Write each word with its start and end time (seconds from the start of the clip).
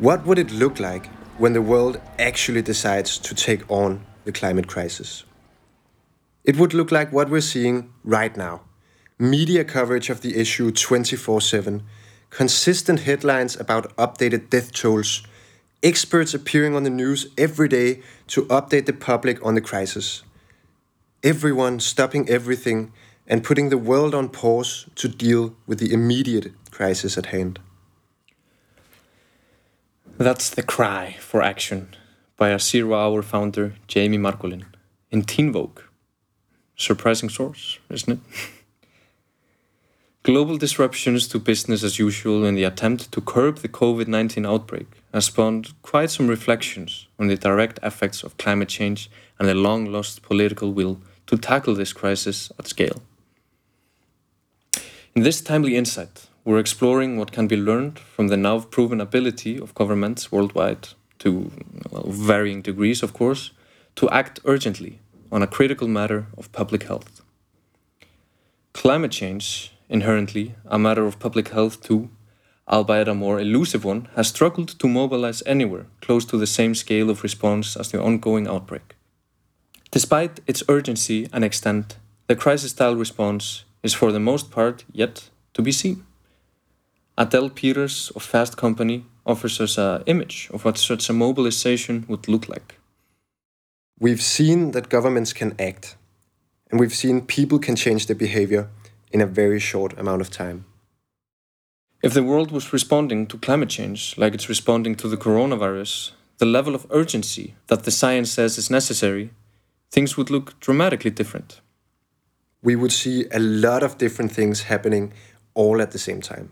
What 0.00 0.24
would 0.24 0.38
it 0.38 0.52
look 0.52 0.78
like 0.78 1.06
when 1.38 1.54
the 1.54 1.60
world 1.60 2.00
actually 2.18 2.62
decides 2.62 3.18
to 3.18 3.34
take 3.34 3.68
on 3.70 4.06
the 4.24 4.32
climate 4.32 4.68
crisis? 4.68 5.24
It 6.44 6.56
would 6.56 6.72
look 6.72 6.92
like 6.92 7.12
what 7.12 7.28
we're 7.28 7.40
seeing 7.40 7.92
right 8.04 8.36
now 8.36 8.62
media 9.18 9.64
coverage 9.64 10.08
of 10.10 10.20
the 10.20 10.36
issue 10.36 10.70
24 10.70 11.40
7, 11.40 11.82
consistent 12.30 13.00
headlines 13.00 13.56
about 13.56 13.94
updated 13.96 14.48
death 14.48 14.72
tolls, 14.72 15.26
experts 15.82 16.32
appearing 16.32 16.76
on 16.76 16.84
the 16.84 16.90
news 16.90 17.26
every 17.36 17.68
day 17.68 18.00
to 18.28 18.44
update 18.46 18.86
the 18.86 18.92
public 18.92 19.44
on 19.44 19.56
the 19.56 19.60
crisis. 19.60 20.22
Everyone 21.24 21.80
stopping 21.80 22.28
everything 22.28 22.92
and 23.28 23.44
putting 23.44 23.68
the 23.68 23.78
world 23.78 24.14
on 24.14 24.30
pause 24.30 24.86
to 24.96 25.06
deal 25.06 25.54
with 25.66 25.78
the 25.78 25.92
immediate 25.92 26.50
crisis 26.70 27.18
at 27.18 27.26
hand. 27.26 27.60
That's 30.16 30.50
the 30.50 30.62
cry 30.62 31.16
for 31.20 31.42
action 31.42 31.94
by 32.36 32.50
our 32.50 32.58
Zero 32.58 32.94
Hour 32.94 33.22
founder 33.22 33.74
Jamie 33.86 34.18
Margolin 34.18 34.64
in 35.10 35.22
Teen 35.22 35.52
Vogue. 35.52 35.80
Surprising 36.74 37.28
source, 37.28 37.78
isn't 37.90 38.14
it? 38.14 38.20
Global 40.22 40.58
disruptions 40.58 41.28
to 41.28 41.38
business 41.38 41.82
as 41.82 41.98
usual 41.98 42.44
in 42.44 42.54
the 42.54 42.64
attempt 42.64 43.12
to 43.12 43.20
curb 43.20 43.58
the 43.58 43.68
COVID 43.68 44.08
19 44.08 44.44
outbreak 44.44 44.86
has 45.12 45.26
spawned 45.26 45.72
quite 45.82 46.10
some 46.10 46.28
reflections 46.28 47.06
on 47.18 47.28
the 47.28 47.36
direct 47.36 47.78
effects 47.82 48.22
of 48.22 48.36
climate 48.36 48.68
change 48.68 49.10
and 49.38 49.48
the 49.48 49.54
long 49.54 49.86
lost 49.86 50.22
political 50.22 50.72
will 50.72 51.00
to 51.26 51.36
tackle 51.36 51.74
this 51.74 51.92
crisis 51.92 52.50
at 52.58 52.66
scale. 52.66 53.02
In 55.18 55.24
this 55.24 55.40
timely 55.40 55.74
insight, 55.74 56.28
we're 56.44 56.60
exploring 56.60 57.18
what 57.18 57.32
can 57.32 57.48
be 57.48 57.56
learned 57.56 57.98
from 57.98 58.28
the 58.28 58.36
now 58.36 58.60
proven 58.60 59.00
ability 59.00 59.58
of 59.58 59.74
governments 59.74 60.30
worldwide, 60.30 60.90
to 61.18 61.50
well, 61.90 62.06
varying 62.06 62.62
degrees, 62.62 63.02
of 63.02 63.14
course, 63.14 63.50
to 63.96 64.08
act 64.10 64.38
urgently 64.44 65.00
on 65.32 65.42
a 65.42 65.48
critical 65.48 65.88
matter 65.88 66.28
of 66.36 66.52
public 66.52 66.84
health. 66.84 67.20
Climate 68.72 69.10
change, 69.10 69.72
inherently 69.88 70.54
a 70.66 70.78
matter 70.78 71.04
of 71.04 71.18
public 71.18 71.48
health 71.48 71.82
too, 71.82 72.10
albeit 72.68 73.08
a 73.08 73.12
more 73.12 73.40
elusive 73.40 73.84
one, 73.84 74.06
has 74.14 74.28
struggled 74.28 74.78
to 74.78 74.86
mobilize 74.86 75.42
anywhere 75.46 75.86
close 76.00 76.24
to 76.26 76.38
the 76.38 76.46
same 76.46 76.76
scale 76.76 77.10
of 77.10 77.24
response 77.24 77.76
as 77.76 77.90
the 77.90 78.00
ongoing 78.00 78.46
outbreak. 78.46 78.94
Despite 79.90 80.38
its 80.46 80.62
urgency 80.68 81.28
and 81.32 81.44
extent, 81.44 81.96
the 82.28 82.36
crisis 82.36 82.70
style 82.70 82.94
response 82.94 83.64
is 83.82 83.94
for 83.94 84.12
the 84.12 84.20
most 84.20 84.50
part 84.50 84.84
yet 84.92 85.30
to 85.54 85.62
be 85.62 85.72
seen. 85.72 86.04
Adele 87.16 87.50
Peters 87.50 88.12
of 88.14 88.22
Fast 88.22 88.56
Company 88.56 89.04
offers 89.26 89.60
us 89.60 89.76
an 89.78 90.02
image 90.06 90.48
of 90.52 90.64
what 90.64 90.78
such 90.78 91.10
a 91.10 91.12
mobilization 91.12 92.04
would 92.08 92.28
look 92.28 92.48
like. 92.48 92.78
We've 93.98 94.22
seen 94.22 94.70
that 94.70 94.88
governments 94.88 95.32
can 95.32 95.54
act, 95.58 95.96
and 96.70 96.78
we've 96.78 96.94
seen 96.94 97.26
people 97.26 97.58
can 97.58 97.74
change 97.74 98.06
their 98.06 98.16
behavior 98.16 98.68
in 99.10 99.20
a 99.20 99.26
very 99.26 99.58
short 99.58 99.98
amount 99.98 100.20
of 100.20 100.30
time. 100.30 100.64
If 102.00 102.14
the 102.14 102.22
world 102.22 102.52
was 102.52 102.72
responding 102.72 103.26
to 103.26 103.38
climate 103.38 103.70
change 103.70 104.16
like 104.16 104.34
it's 104.34 104.48
responding 104.48 104.94
to 104.96 105.08
the 105.08 105.16
coronavirus, 105.16 106.12
the 106.38 106.46
level 106.46 106.76
of 106.76 106.86
urgency 106.90 107.54
that 107.66 107.82
the 107.82 107.90
science 107.90 108.30
says 108.30 108.56
is 108.56 108.70
necessary, 108.70 109.30
things 109.90 110.16
would 110.16 110.30
look 110.30 110.60
dramatically 110.60 111.10
different. 111.10 111.60
We 112.62 112.76
would 112.76 112.92
see 112.92 113.26
a 113.30 113.38
lot 113.38 113.82
of 113.82 113.98
different 113.98 114.32
things 114.32 114.62
happening 114.62 115.12
all 115.54 115.80
at 115.80 115.92
the 115.92 115.98
same 115.98 116.20
time. 116.20 116.50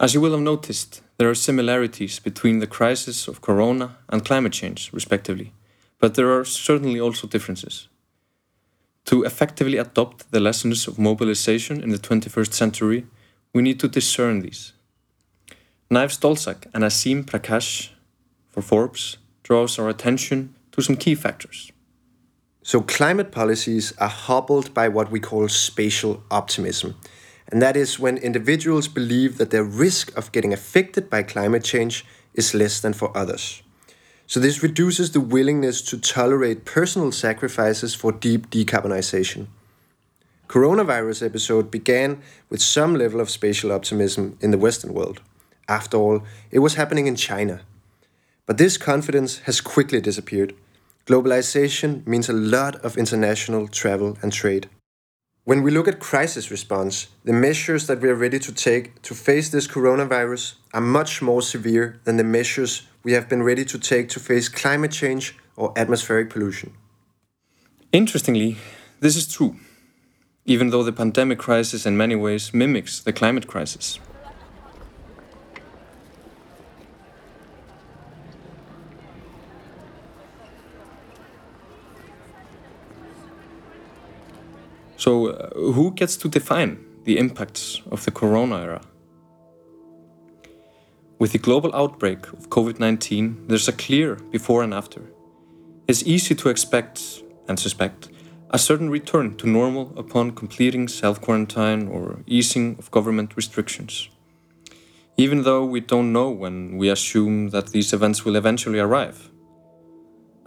As 0.00 0.14
you 0.14 0.20
will 0.20 0.32
have 0.32 0.40
noticed, 0.40 1.02
there 1.16 1.28
are 1.28 1.34
similarities 1.34 2.20
between 2.20 2.60
the 2.60 2.66
crisis 2.66 3.26
of 3.28 3.40
corona 3.40 3.96
and 4.08 4.24
climate 4.24 4.52
change, 4.52 4.92
respectively, 4.92 5.52
but 5.98 6.14
there 6.14 6.30
are 6.30 6.44
certainly 6.44 7.00
also 7.00 7.26
differences. 7.26 7.88
To 9.06 9.24
effectively 9.24 9.78
adopt 9.78 10.30
the 10.30 10.40
lessons 10.40 10.86
of 10.86 10.98
mobilization 10.98 11.82
in 11.82 11.90
the 11.90 11.98
21st 11.98 12.52
century, 12.52 13.06
we 13.52 13.62
need 13.62 13.80
to 13.80 13.88
discern 13.88 14.40
these. 14.40 14.72
Nives 15.90 16.18
Dolsak 16.18 16.66
and 16.74 16.84
Aseem 16.84 17.24
Prakash 17.24 17.88
for 18.48 18.62
Forbes 18.62 19.16
draws 19.42 19.78
our 19.78 19.88
attention 19.88 20.54
to 20.72 20.82
some 20.82 20.96
key 20.96 21.14
factors. 21.14 21.72
So, 22.68 22.82
climate 22.82 23.32
policies 23.32 23.94
are 23.96 24.10
hobbled 24.10 24.74
by 24.74 24.88
what 24.88 25.10
we 25.10 25.20
call 25.20 25.48
spatial 25.48 26.22
optimism 26.30 26.96
and 27.50 27.62
that 27.62 27.78
is 27.78 27.98
when 27.98 28.18
individuals 28.18 28.88
believe 28.88 29.38
that 29.38 29.48
their 29.48 29.64
risk 29.64 30.14
of 30.18 30.32
getting 30.32 30.52
affected 30.52 31.08
by 31.08 31.22
climate 31.22 31.64
change 31.64 32.04
is 32.34 32.52
less 32.52 32.78
than 32.78 32.92
for 32.92 33.16
others. 33.16 33.62
So, 34.26 34.38
this 34.38 34.62
reduces 34.62 35.12
the 35.12 35.20
willingness 35.22 35.80
to 35.80 35.96
tolerate 35.96 36.66
personal 36.66 37.10
sacrifices 37.10 37.94
for 37.94 38.12
deep 38.12 38.50
decarbonization. 38.50 39.46
Coronavirus 40.46 41.24
episode 41.24 41.70
began 41.70 42.20
with 42.50 42.60
some 42.60 42.94
level 42.94 43.20
of 43.20 43.30
spatial 43.30 43.72
optimism 43.72 44.36
in 44.42 44.50
the 44.50 44.58
Western 44.58 44.92
world. 44.92 45.22
After 45.70 45.96
all, 45.96 46.22
it 46.50 46.58
was 46.58 46.74
happening 46.74 47.06
in 47.06 47.16
China. 47.16 47.62
But 48.44 48.58
this 48.58 48.76
confidence 48.76 49.38
has 49.46 49.62
quickly 49.62 50.02
disappeared. 50.02 50.52
Globalization 51.08 52.06
means 52.06 52.28
a 52.28 52.34
lot 52.34 52.76
of 52.84 52.98
international 52.98 53.66
travel 53.66 54.18
and 54.20 54.30
trade. 54.30 54.68
When 55.44 55.62
we 55.62 55.70
look 55.70 55.88
at 55.88 56.00
crisis 56.00 56.50
response, 56.50 57.08
the 57.24 57.32
measures 57.32 57.86
that 57.86 58.02
we 58.02 58.10
are 58.10 58.14
ready 58.14 58.38
to 58.40 58.52
take 58.52 59.00
to 59.04 59.14
face 59.14 59.48
this 59.48 59.66
coronavirus 59.66 60.56
are 60.74 60.82
much 60.82 61.22
more 61.22 61.40
severe 61.40 61.98
than 62.04 62.18
the 62.18 62.24
measures 62.24 62.86
we 63.04 63.14
have 63.14 63.26
been 63.26 63.42
ready 63.42 63.64
to 63.64 63.78
take 63.78 64.10
to 64.10 64.20
face 64.20 64.50
climate 64.50 64.92
change 64.92 65.34
or 65.56 65.72
atmospheric 65.78 66.28
pollution. 66.28 66.74
Interestingly, 67.90 68.58
this 69.00 69.16
is 69.16 69.32
true, 69.32 69.56
even 70.44 70.68
though 70.68 70.82
the 70.82 70.92
pandemic 70.92 71.38
crisis 71.38 71.86
in 71.86 71.96
many 71.96 72.16
ways 72.16 72.52
mimics 72.52 73.00
the 73.00 73.14
climate 73.14 73.46
crisis. 73.46 73.98
So, 84.98 85.28
uh, 85.28 85.50
who 85.54 85.92
gets 85.92 86.16
to 86.16 86.28
define 86.28 86.84
the 87.04 87.18
impacts 87.18 87.80
of 87.92 88.04
the 88.04 88.10
corona 88.10 88.56
era? 88.56 88.80
With 91.20 91.30
the 91.30 91.38
global 91.38 91.70
outbreak 91.72 92.26
of 92.32 92.50
COVID 92.50 92.80
19, 92.80 93.46
there's 93.46 93.68
a 93.68 93.72
clear 93.72 94.16
before 94.32 94.64
and 94.64 94.74
after. 94.74 95.02
It's 95.86 96.02
easy 96.02 96.34
to 96.34 96.48
expect 96.48 97.22
and 97.46 97.60
suspect 97.60 98.08
a 98.50 98.58
certain 98.58 98.90
return 98.90 99.36
to 99.36 99.46
normal 99.46 99.92
upon 99.96 100.32
completing 100.32 100.88
self 100.88 101.20
quarantine 101.20 101.86
or 101.86 102.18
easing 102.26 102.74
of 102.80 102.90
government 102.90 103.36
restrictions. 103.36 104.08
Even 105.16 105.42
though 105.42 105.64
we 105.64 105.78
don't 105.78 106.12
know 106.12 106.28
when 106.28 106.76
we 106.76 106.88
assume 106.88 107.50
that 107.50 107.68
these 107.68 107.92
events 107.92 108.24
will 108.24 108.34
eventually 108.34 108.80
arrive. 108.80 109.27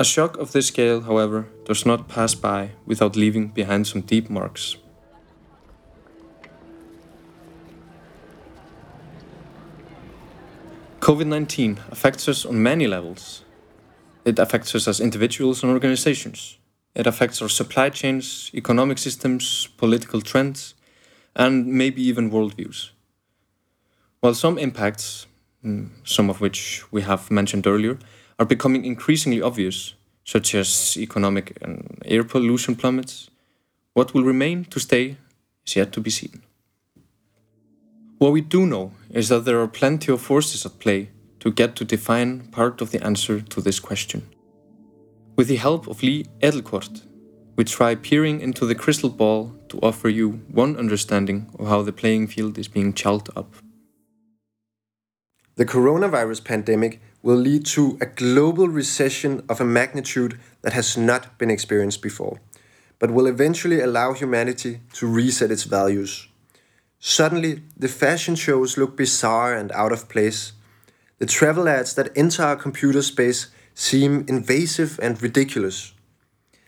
A 0.00 0.04
shock 0.04 0.36
of 0.38 0.52
this 0.52 0.68
scale, 0.68 1.00
however, 1.00 1.48
does 1.64 1.84
not 1.84 2.06
pass 2.06 2.32
by 2.32 2.70
without 2.86 3.16
leaving 3.16 3.48
behind 3.48 3.84
some 3.88 4.02
deep 4.02 4.30
marks. 4.30 4.76
COVID 11.00 11.26
19 11.26 11.80
affects 11.90 12.28
us 12.28 12.46
on 12.46 12.62
many 12.62 12.86
levels. 12.86 13.44
It 14.24 14.38
affects 14.38 14.72
us 14.76 14.86
as 14.86 15.00
individuals 15.00 15.64
and 15.64 15.72
organizations. 15.72 16.58
It 16.94 17.08
affects 17.08 17.42
our 17.42 17.48
supply 17.48 17.90
chains, 17.90 18.52
economic 18.54 18.98
systems, 18.98 19.66
political 19.78 20.20
trends, 20.20 20.74
and 21.34 21.66
maybe 21.66 22.02
even 22.02 22.30
worldviews. 22.30 22.90
While 24.20 24.34
some 24.34 24.58
impacts, 24.58 25.26
mm, 25.64 25.88
some 26.04 26.30
of 26.30 26.40
which 26.40 26.84
we 26.92 27.02
have 27.02 27.32
mentioned 27.32 27.66
earlier, 27.66 27.98
are 28.38 28.46
becoming 28.46 28.84
increasingly 28.84 29.42
obvious, 29.42 29.94
such 30.24 30.54
as 30.54 30.96
economic 30.96 31.56
and 31.60 32.00
air 32.04 32.24
pollution 32.24 32.76
plummets, 32.76 33.30
what 33.94 34.14
will 34.14 34.24
remain 34.24 34.64
to 34.66 34.78
stay 34.78 35.16
is 35.66 35.76
yet 35.76 35.92
to 35.92 36.00
be 36.00 36.10
seen. 36.10 36.42
What 38.18 38.32
we 38.32 38.40
do 38.40 38.66
know 38.66 38.92
is 39.10 39.28
that 39.28 39.44
there 39.44 39.60
are 39.60 39.68
plenty 39.68 40.12
of 40.12 40.20
forces 40.20 40.66
at 40.66 40.78
play 40.78 41.10
to 41.40 41.52
get 41.52 41.76
to 41.76 41.84
define 41.84 42.48
part 42.48 42.80
of 42.80 42.90
the 42.90 43.02
answer 43.04 43.40
to 43.40 43.60
this 43.60 43.80
question. 43.80 44.28
With 45.36 45.48
the 45.48 45.56
help 45.56 45.86
of 45.86 46.02
Li 46.02 46.26
Edelkoort, 46.40 47.02
we 47.56 47.64
try 47.64 47.94
peering 47.94 48.40
into 48.40 48.66
the 48.66 48.74
crystal 48.74 49.10
ball 49.10 49.54
to 49.68 49.78
offer 49.80 50.08
you 50.08 50.42
one 50.50 50.76
understanding 50.76 51.48
of 51.58 51.68
how 51.68 51.82
the 51.82 51.92
playing 51.92 52.26
field 52.28 52.58
is 52.58 52.68
being 52.68 52.92
chalked 52.92 53.30
up. 53.36 53.54
The 55.56 55.64
coronavirus 55.64 56.44
pandemic 56.44 57.00
will 57.22 57.36
lead 57.36 57.64
to 57.66 57.98
a 58.00 58.06
global 58.06 58.68
recession 58.68 59.42
of 59.48 59.60
a 59.60 59.64
magnitude 59.64 60.38
that 60.62 60.72
has 60.72 60.96
not 60.96 61.38
been 61.38 61.50
experienced 61.50 62.02
before. 62.02 62.38
but 62.98 63.10
will 63.10 63.26
eventually 63.26 63.80
allow 63.80 64.12
humanity 64.12 64.80
to 64.92 65.06
reset 65.06 65.50
its 65.50 65.64
values. 65.64 66.28
Suddenly, 66.98 67.62
the 67.76 67.88
fashion 67.88 68.34
shows 68.34 68.76
look 68.76 68.96
bizarre 68.96 69.54
and 69.54 69.70
out 69.72 69.92
of 69.92 70.08
place. 70.08 70.52
The 71.18 71.26
travel 71.26 71.68
ads 71.68 71.94
that 71.94 72.10
enter 72.16 72.42
our 72.42 72.56
computer 72.56 73.02
space 73.02 73.48
seem 73.74 74.24
invasive 74.28 74.98
and 75.00 75.20
ridiculous. 75.22 75.94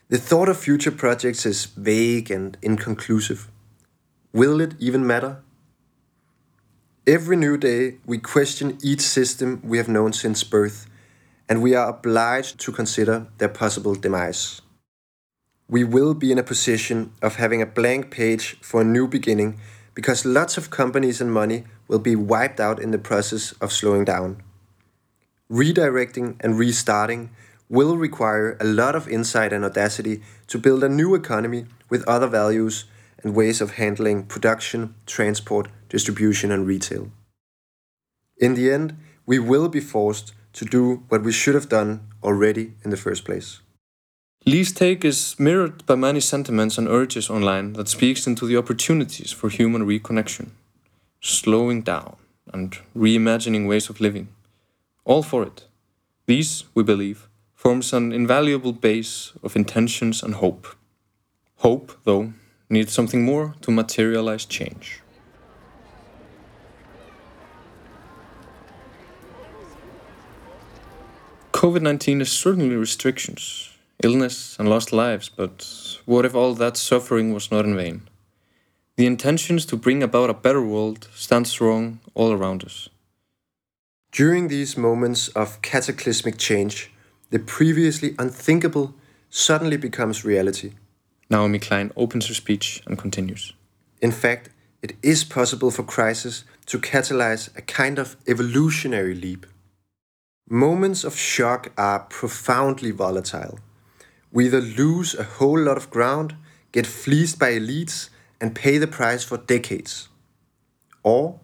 The 0.08 0.19
thought 0.19 0.49
of 0.49 0.58
future 0.58 0.93
projects 0.93 1.44
is 1.46 1.67
vague 1.67 2.31
and 2.31 2.56
inconclusive. 2.62 3.50
Will 4.32 4.61
it 4.61 4.75
even 4.79 5.06
matter? 5.06 5.43
Every 7.06 7.37
new 7.37 7.56
day, 7.56 7.97
we 8.05 8.19
question 8.19 8.76
each 8.82 9.00
system 9.00 9.62
we 9.64 9.79
have 9.79 9.88
known 9.88 10.12
since 10.12 10.44
birth, 10.44 10.87
and 11.49 11.62
we 11.62 11.75
are 11.75 11.88
obliged 11.88 12.61
to 12.61 12.73
consider 12.73 13.26
their 13.38 13.49
possible 13.49 13.94
demise. 13.94 14.61
We 15.67 15.82
will 15.82 16.12
be 16.12 16.31
in 16.31 16.38
a 16.38 16.43
position 16.43 17.12
of 17.23 17.37
having 17.37 17.62
a 17.62 17.67
blank 17.67 18.11
page 18.11 18.58
for 18.61 18.82
a 18.82 18.85
new 18.85 19.08
beginning 19.08 19.58
because 19.94 20.26
lots 20.26 20.58
of 20.58 20.69
companies 20.69 21.23
and 21.23 21.32
money 21.32 21.64
will 21.88 22.00
be 22.00 22.14
wiped 22.14 22.61
out 22.61 22.79
in 22.79 22.91
the 22.91 22.99
process 22.99 23.53
of 23.62 23.73
slowing 23.73 24.05
down. 24.05 24.43
Redirecting 25.50 26.37
and 26.41 26.58
restarting 26.58 27.31
will 27.70 27.96
require 27.96 28.58
a 28.61 28.64
lot 28.64 28.94
of 28.94 29.08
insight 29.08 29.55
and 29.55 29.64
audacity 29.64 30.20
to 30.49 30.58
build 30.58 30.85
a 30.85 30.88
new 30.91 31.14
economy 31.14 31.64
with 31.88 32.06
other 32.06 32.26
values 32.26 32.85
and 33.23 33.35
ways 33.35 33.62
of 33.62 33.76
handling 33.76 34.25
production, 34.25 34.94
transport, 35.06 35.69
distribution, 35.91 36.51
and 36.51 36.67
retail. 36.67 37.11
In 38.39 38.55
the 38.55 38.71
end, 38.73 38.97
we 39.27 39.39
will 39.39 39.69
be 39.69 39.81
forced 39.81 40.33
to 40.55 40.65
do 40.65 41.03
what 41.09 41.23
we 41.23 41.33
should 41.33 41.55
have 41.55 41.69
done 41.69 42.01
already 42.23 42.73
in 42.83 42.91
the 42.91 42.97
first 42.97 43.25
place. 43.25 43.61
Li's 44.47 44.73
take 44.73 45.05
is 45.05 45.39
mirrored 45.39 45.85
by 45.85 45.97
many 45.97 46.21
sentiments 46.21 46.79
and 46.79 46.89
urges 46.89 47.29
online 47.29 47.75
that 47.75 47.89
speaks 47.89 48.27
into 48.27 48.47
the 48.47 48.57
opportunities 48.57 49.31
for 49.31 49.51
human 49.51 49.87
reconnection, 49.87 50.49
slowing 51.21 51.83
down, 51.83 52.17
and 52.53 52.79
reimagining 52.97 53.69
ways 53.69 53.91
of 53.91 54.01
living. 54.01 54.29
All 55.05 55.23
for 55.23 55.43
it. 55.43 55.67
These, 56.27 56.65
we 56.75 56.83
believe, 56.83 57.29
forms 57.55 57.93
an 57.93 58.13
invaluable 58.13 58.73
base 58.73 59.33
of 59.43 59.57
intentions 59.57 60.23
and 60.23 60.35
hope. 60.35 60.67
Hope, 61.57 61.93
though, 62.05 62.33
needs 62.71 62.93
something 62.93 63.23
more 63.23 63.55
to 63.61 63.71
materialize 63.71 64.47
change. 64.47 65.03
COVID 71.61 71.83
19 71.83 72.23
is 72.23 72.33
certainly 72.33 72.75
restrictions, 72.75 73.69
illness, 74.03 74.57
and 74.59 74.67
lost 74.67 74.95
lives, 74.95 75.29
but 75.29 75.99
what 76.07 76.25
if 76.25 76.35
all 76.35 76.55
that 76.55 76.79
suffering 76.79 77.35
was 77.35 77.51
not 77.51 77.67
in 77.67 77.77
vain? 77.77 78.09
The 78.97 79.05
intentions 79.05 79.67
to 79.67 79.77
bring 79.77 80.03
about 80.03 80.31
a 80.31 80.41
better 80.47 80.62
world 80.62 81.07
stand 81.15 81.47
strong 81.47 82.01
all 82.15 82.33
around 82.33 82.65
us. 82.65 82.89
During 84.11 84.49
these 84.49 84.79
moments 84.79 85.29
of 85.37 85.61
cataclysmic 85.61 86.39
change, 86.39 86.91
the 87.29 87.39
previously 87.39 88.15
unthinkable 88.19 88.95
suddenly 89.29 89.77
becomes 89.77 90.25
reality. 90.25 90.73
Naomi 91.29 91.59
Klein 91.59 91.93
opens 91.95 92.29
her 92.29 92.35
speech 92.35 92.83
and 92.87 92.97
continues. 92.97 93.53
In 94.01 94.13
fact, 94.13 94.49
it 94.81 94.97
is 95.03 95.25
possible 95.25 95.71
for 95.71 95.83
crisis 95.83 96.45
to 96.65 96.79
catalyze 96.79 97.55
a 97.55 97.61
kind 97.61 97.99
of 97.99 98.17
evolutionary 98.27 99.15
leap. 99.15 99.45
Moments 100.52 101.05
of 101.05 101.17
shock 101.17 101.70
are 101.79 102.00
profoundly 102.00 102.91
volatile. 102.91 103.61
We 104.32 104.47
either 104.47 104.61
lose 104.61 105.14
a 105.14 105.23
whole 105.23 105.56
lot 105.56 105.76
of 105.76 105.91
ground, 105.91 106.35
get 106.73 106.88
fleeced 106.88 107.38
by 107.38 107.52
elites, 107.52 108.08
and 108.41 108.52
pay 108.52 108.76
the 108.76 108.88
price 108.88 109.23
for 109.23 109.37
decades. 109.37 110.08
Or 111.05 111.38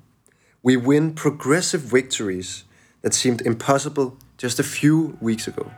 we 0.61 0.77
win 0.77 1.15
progressive 1.15 1.83
victories 1.83 2.65
that 3.03 3.15
seemed 3.15 3.43
impossible 3.43 4.19
just 4.39 4.59
a 4.59 4.65
few 4.65 5.17
weeks 5.21 5.47
ago. 5.47 5.71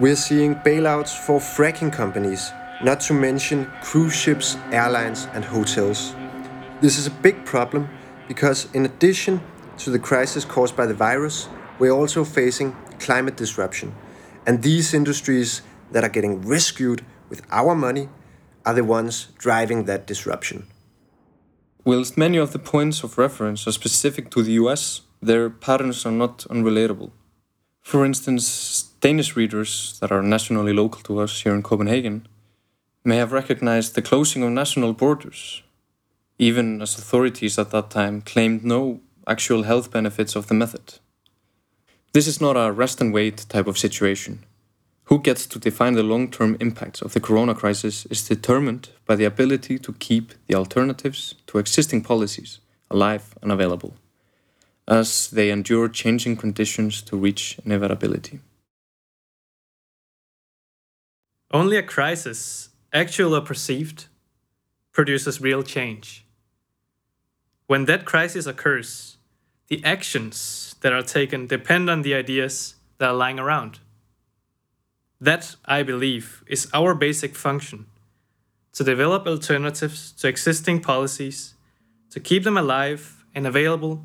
We're 0.00 0.16
seeing 0.16 0.54
bailouts 0.54 1.14
for 1.14 1.38
fracking 1.38 1.92
companies, 1.92 2.50
not 2.82 3.00
to 3.00 3.12
mention 3.12 3.70
cruise 3.82 4.16
ships, 4.16 4.56
airlines, 4.72 5.28
and 5.34 5.44
hotels. 5.44 6.14
This 6.80 6.96
is 6.96 7.08
a 7.08 7.10
big 7.10 7.44
problem 7.44 7.90
because, 8.26 8.68
in 8.72 8.86
addition 8.86 9.42
to 9.78 9.90
the 9.90 9.98
crisis 9.98 10.44
caused 10.44 10.76
by 10.76 10.86
the 10.86 10.94
virus, 10.94 11.48
we're 11.78 11.90
also 11.90 12.24
facing 12.24 12.76
climate 12.98 13.36
disruption. 13.36 13.94
And 14.46 14.62
these 14.62 14.94
industries 14.94 15.62
that 15.92 16.04
are 16.04 16.08
getting 16.08 16.42
rescued 16.42 17.04
with 17.28 17.42
our 17.50 17.74
money 17.74 18.08
are 18.64 18.74
the 18.74 18.84
ones 18.84 19.28
driving 19.38 19.84
that 19.84 20.06
disruption. 20.06 20.66
Whilst 21.84 22.16
many 22.16 22.38
of 22.38 22.52
the 22.52 22.58
points 22.58 23.04
of 23.04 23.18
reference 23.18 23.66
are 23.66 23.72
specific 23.72 24.30
to 24.30 24.42
the 24.42 24.52
US, 24.52 25.02
their 25.20 25.50
patterns 25.50 26.06
are 26.06 26.12
not 26.12 26.38
unrelatable. 26.50 27.10
For 27.82 28.04
instance, 28.06 28.90
Danish 29.00 29.36
readers 29.36 29.98
that 30.00 30.10
are 30.10 30.22
nationally 30.22 30.72
local 30.72 31.02
to 31.02 31.20
us 31.20 31.42
here 31.42 31.54
in 31.54 31.62
Copenhagen 31.62 32.26
may 33.04 33.16
have 33.16 33.32
recognized 33.32 33.94
the 33.94 34.02
closing 34.02 34.42
of 34.42 34.50
national 34.50 34.94
borders, 34.94 35.62
even 36.38 36.80
as 36.80 36.98
authorities 36.98 37.58
at 37.58 37.70
that 37.70 37.90
time 37.90 38.22
claimed 38.22 38.64
no 38.64 39.00
actual 39.26 39.62
health 39.62 39.90
benefits 39.90 40.36
of 40.36 40.46
the 40.46 40.54
method. 40.54 40.98
This 42.12 42.26
is 42.26 42.40
not 42.40 42.56
a 42.56 42.70
rest 42.70 43.00
and 43.00 43.12
wait 43.12 43.46
type 43.48 43.66
of 43.66 43.78
situation. 43.78 44.44
Who 45.04 45.18
gets 45.18 45.46
to 45.46 45.58
define 45.58 45.94
the 45.94 46.02
long 46.02 46.30
term 46.30 46.56
impacts 46.60 47.02
of 47.02 47.12
the 47.12 47.20
corona 47.20 47.54
crisis 47.54 48.06
is 48.06 48.26
determined 48.26 48.90
by 49.06 49.16
the 49.16 49.24
ability 49.24 49.78
to 49.80 49.92
keep 49.94 50.32
the 50.46 50.54
alternatives 50.54 51.34
to 51.48 51.58
existing 51.58 52.02
policies 52.02 52.60
alive 52.90 53.34
and 53.42 53.52
available, 53.52 53.94
as 54.88 55.28
they 55.30 55.50
endure 55.50 55.88
changing 55.88 56.36
conditions 56.36 57.02
to 57.02 57.16
reach 57.16 57.58
inevitability. 57.64 58.40
Only 61.50 61.76
a 61.76 61.82
crisis, 61.82 62.70
actual 62.92 63.34
or 63.34 63.40
perceived, 63.40 64.06
produces 64.92 65.40
real 65.40 65.62
change. 65.62 66.24
When 67.66 67.84
that 67.86 68.04
crisis 68.04 68.46
occurs, 68.46 69.13
the 69.68 69.82
actions 69.84 70.74
that 70.80 70.92
are 70.92 71.02
taken 71.02 71.46
depend 71.46 71.88
on 71.88 72.02
the 72.02 72.14
ideas 72.14 72.74
that 72.98 73.10
are 73.10 73.14
lying 73.14 73.38
around. 73.38 73.80
That, 75.20 75.56
I 75.64 75.82
believe, 75.82 76.44
is 76.46 76.68
our 76.74 76.94
basic 76.94 77.34
function 77.34 77.86
to 78.72 78.84
develop 78.84 79.26
alternatives 79.26 80.12
to 80.12 80.28
existing 80.28 80.80
policies, 80.80 81.54
to 82.10 82.20
keep 82.20 82.42
them 82.42 82.58
alive 82.58 83.24
and 83.34 83.46
available 83.46 84.04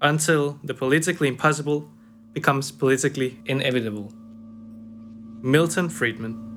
until 0.00 0.60
the 0.62 0.74
politically 0.74 1.28
impossible 1.28 1.88
becomes 2.32 2.70
politically 2.70 3.40
inevitable. 3.46 4.12
Milton 5.42 5.88
Friedman 5.88 6.53